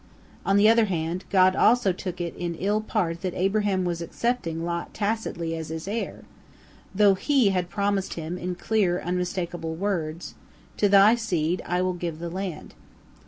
On 0.47 0.57
the 0.57 0.67
other 0.67 0.85
hand, 0.85 1.25
God 1.29 1.55
also 1.55 1.93
took 1.93 2.19
it 2.19 2.33
in 2.35 2.55
ill 2.55 2.81
part 2.81 3.21
that 3.21 3.35
Abraham 3.35 3.85
was 3.85 4.01
accepting 4.01 4.65
Lot 4.65 4.95
tacitly 4.95 5.55
as 5.55 5.69
his 5.69 5.87
heir, 5.87 6.23
though 6.95 7.13
He 7.13 7.49
had 7.49 7.69
promised 7.69 8.15
him, 8.15 8.35
in 8.35 8.55
clear, 8.55 8.99
unmistakable 8.99 9.75
words, 9.75 10.33
"To 10.77 10.89
thy 10.89 11.13
seed 11.13 11.61
will 11.69 11.93
I 11.93 11.97
give 11.99 12.17
the 12.17 12.31
land." 12.31 12.73